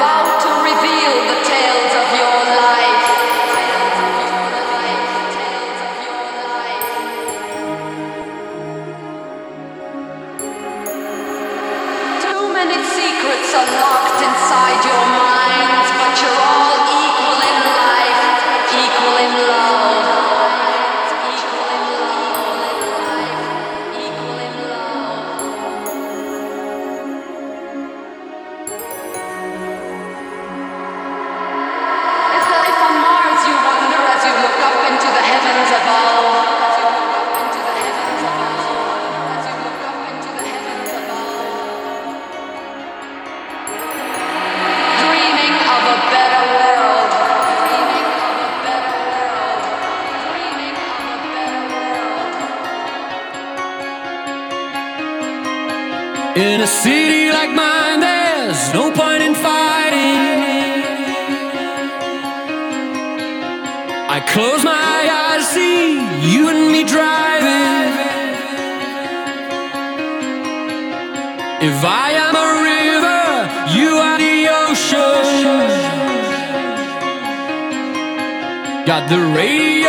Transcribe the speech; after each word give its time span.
about 0.00 0.29
Close 64.32 64.62
my 64.62 65.08
eyes, 65.10 65.48
see 65.48 65.94
you 66.32 66.48
and 66.50 66.70
me 66.70 66.84
driving. 66.84 67.90
If 71.68 71.84
I 71.84 72.12
am 72.26 72.34
a 72.36 72.48
river, 72.70 73.24
you 73.76 73.90
are 74.06 74.18
the 74.26 74.48
ocean. 74.62 75.66
Got 78.86 79.08
the 79.08 79.18
radio. 79.36 79.79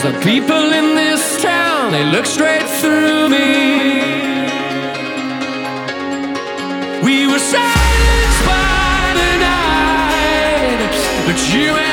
Cause 0.00 0.14
the 0.14 0.20
people 0.20 0.72
in 0.72 0.94
this 0.94 1.42
town, 1.42 1.92
they 1.92 2.04
look 2.04 2.24
straight 2.24 2.66
through 2.80 3.28
me. 3.28 4.00
We 7.04 7.26
were 7.26 7.38
silenced 7.38 8.44
by 8.46 9.12
the 9.20 9.32
night, 9.44 11.26
but 11.26 11.54
you 11.54 11.89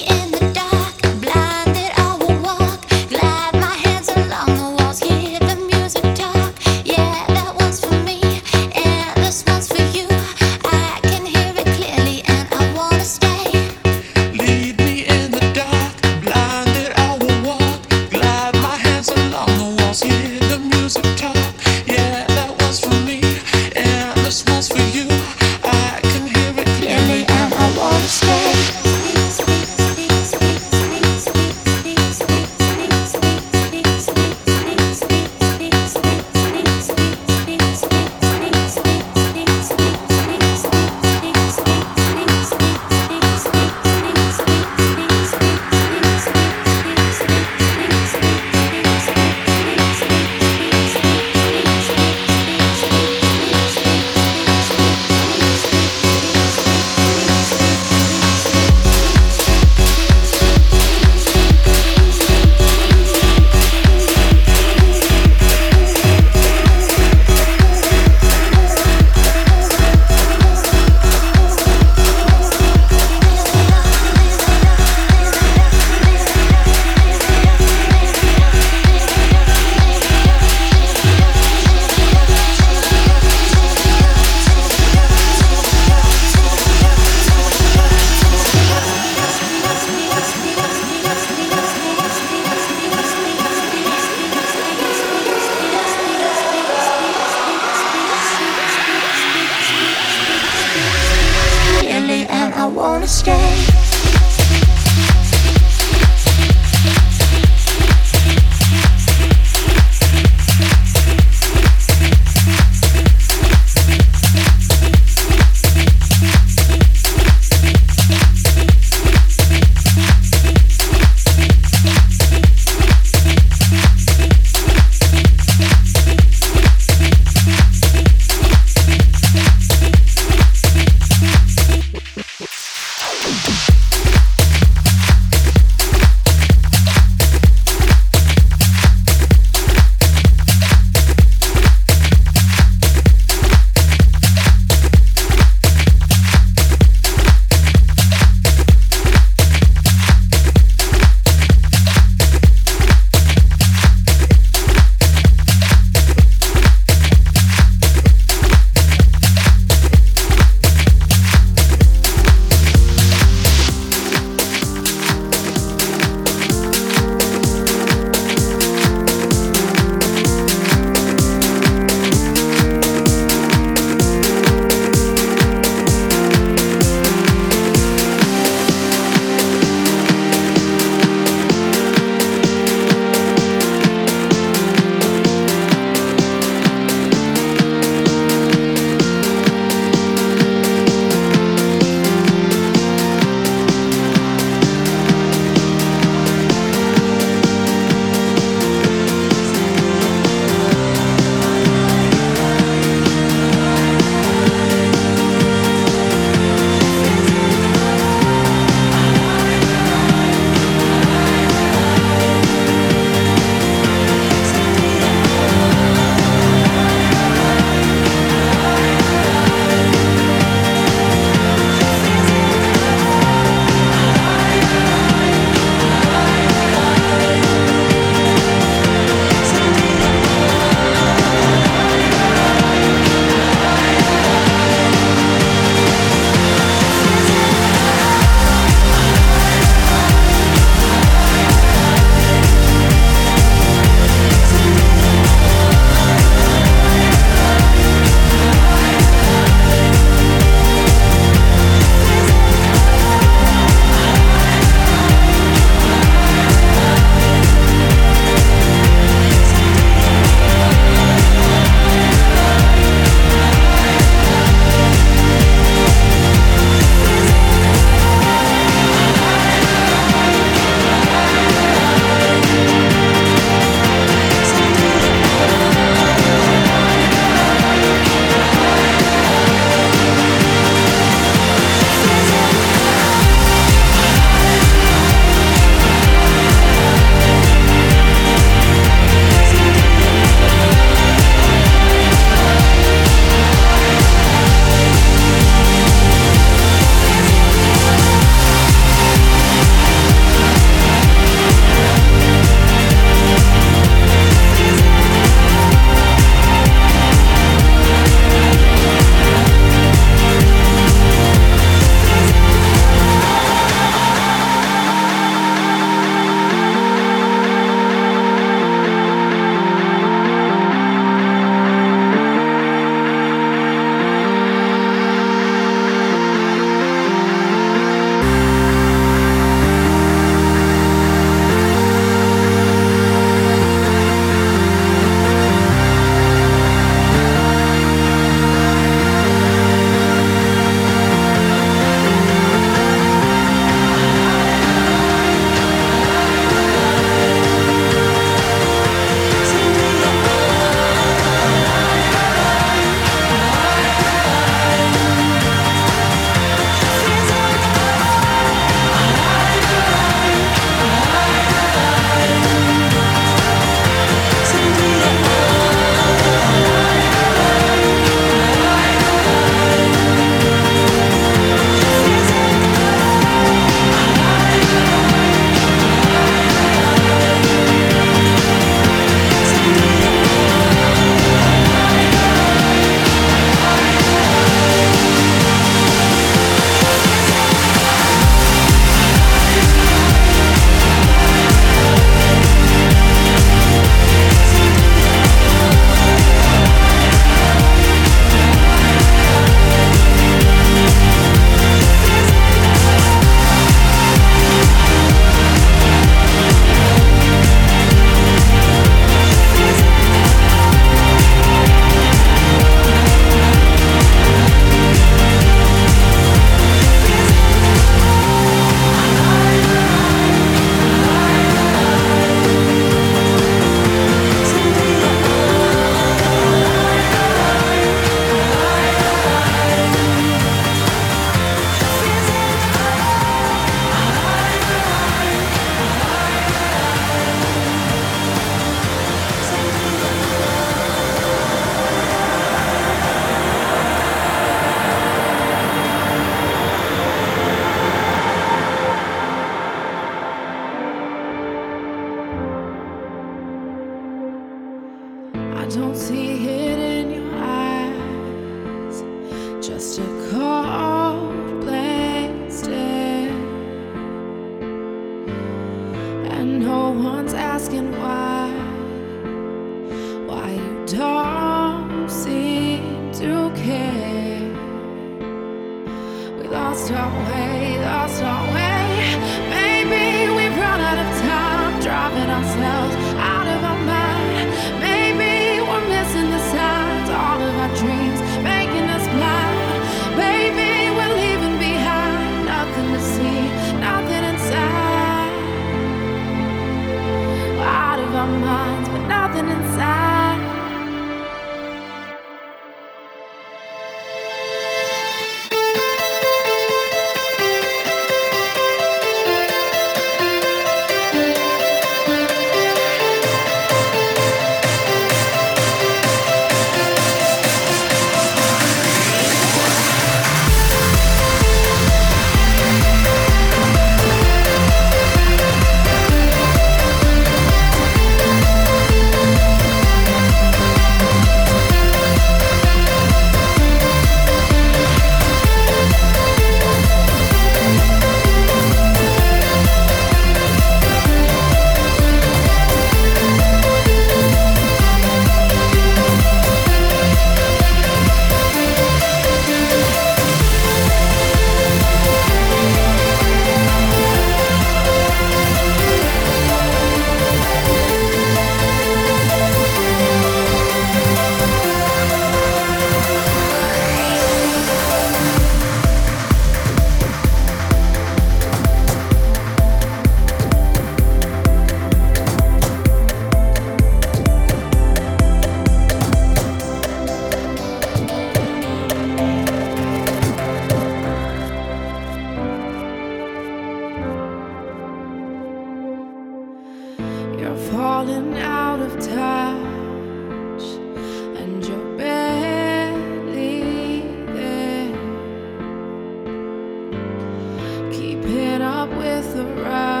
with 599.01 599.33
the 599.33 599.43
rush, 599.63 600.00